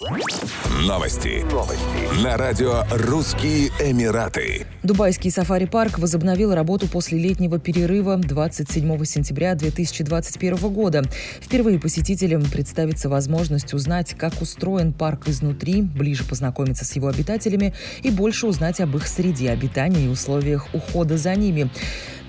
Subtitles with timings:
[0.00, 1.44] Новости.
[1.52, 2.24] Новости.
[2.24, 4.66] На радио «Русские Эмираты».
[4.82, 11.02] Дубайский сафари-парк возобновил работу после летнего перерыва 27 сентября 2021 года.
[11.42, 18.10] Впервые посетителям представится возможность узнать, как устроен парк изнутри, ближе познакомиться с его обитателями и
[18.10, 21.68] больше узнать об их среде обитания и условиях ухода за ними.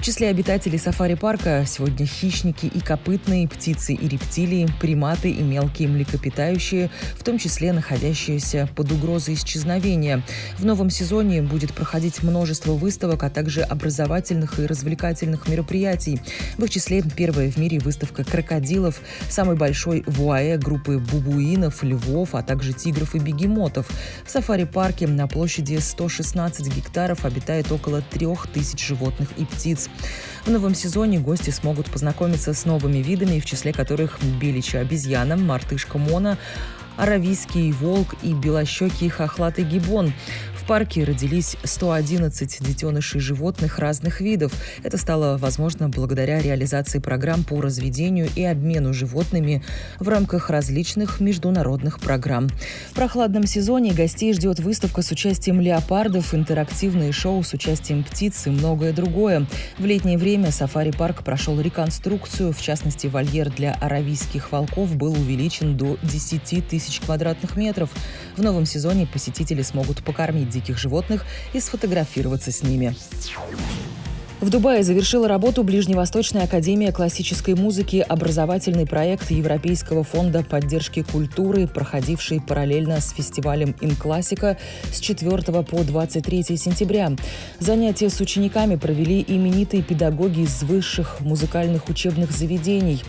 [0.00, 6.88] В числе обитателей сафари-парка сегодня хищники и копытные, птицы и рептилии, приматы и мелкие млекопитающие,
[7.18, 10.22] в том числе находящиеся под угрозой исчезновения.
[10.56, 16.18] В новом сезоне будет проходить множество выставок, а также образовательных и развлекательных мероприятий.
[16.56, 22.42] В их числе первая в мире выставка крокодилов, самый большой вуае группы бубуинов, львов, а
[22.42, 23.86] также тигров и бегемотов.
[24.24, 29.89] В сафари-парке на площади 116 гектаров обитает около 3000 животных и птиц.
[30.44, 35.98] В новом сезоне гости смогут познакомиться с новыми видами, в числе которых беличья обезьяна, мартышка
[35.98, 36.38] Мона,
[36.96, 40.12] аравийский волк и белощекий хохлатый гибон
[40.70, 44.52] парке родились 111 детенышей животных разных видов.
[44.84, 49.64] Это стало возможно благодаря реализации программ по разведению и обмену животными
[49.98, 52.46] в рамках различных международных программ.
[52.90, 58.50] В прохладном сезоне гостей ждет выставка с участием леопардов, интерактивные шоу с участием птиц и
[58.50, 59.48] многое другое.
[59.76, 62.52] В летнее время сафари-парк прошел реконструкцию.
[62.52, 67.90] В частности, вольер для аравийских волков был увеличен до 10 тысяч квадратных метров.
[68.36, 72.94] В новом сезоне посетители смогут покормить диких животных и сфотографироваться с ними.
[74.40, 82.40] В Дубае завершила работу Ближневосточная академия классической музыки, образовательный проект Европейского фонда поддержки культуры, проходивший
[82.40, 84.56] параллельно с фестивалем «Инклассика»
[84.90, 87.12] с 4 по 23 сентября.
[87.58, 93.02] Занятия с учениками провели именитые педагоги из высших музыкальных учебных заведений.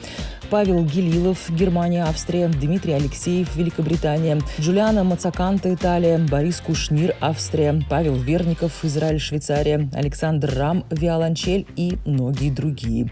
[0.51, 8.83] Павел Гелилов, Германия, Австрия, Дмитрий Алексеев, Великобритания, Джулиана Мацаканта, Италия, Борис Кушнир, Австрия, Павел Верников,
[8.83, 13.09] Израиль, Швейцария, Александр Рам, виолончель и многие другие.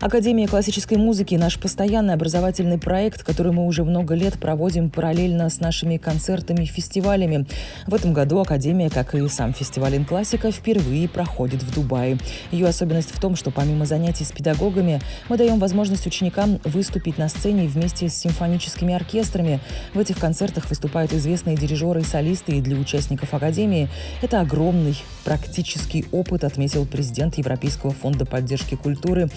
[0.00, 5.60] Академия классической музыки– наш постоянный образовательный проект, который мы уже много лет проводим параллельно с
[5.60, 7.46] нашими концертами и фестивалями.
[7.86, 12.18] В этом году Академия, как и сам фестиваль «Инклассика», впервые проходит в Дубае.
[12.50, 17.28] Ее особенность в том, что помимо занятий с педагогами, мы даем возможность ученикам выступить на
[17.28, 19.60] сцене вместе с симфоническими оркестрами.
[19.94, 23.88] В этих концертах выступают известные дирижеры и солисты, и для участников Академии
[24.22, 29.30] это огромный практический опыт, отметил президент Европейского фонда поддержки культуры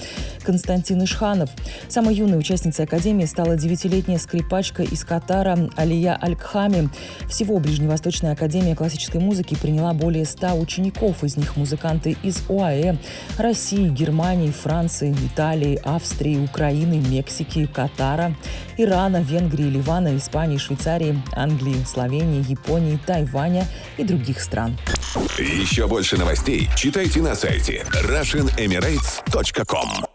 [0.47, 1.49] Константин Ишханов.
[1.89, 6.89] Самой юной участницей Академии стала девятилетняя скрипачка из Катара Алия Алькхами.
[7.27, 11.25] Всего Ближневосточная Академия классической музыки приняла более ста учеников.
[11.25, 12.95] Из них музыканты из ОАЭ,
[13.37, 18.33] России, Германии, Франции, Италии, Австрии, Украины, Мексики, Катара,
[18.77, 24.77] Ирана, Венгрии, Ливана, Испании, Швейцарии, Англии, Словении, Японии, Тайваня и других стран.
[25.37, 30.06] Еще больше новостей читайте на сайте RussianEmirates.com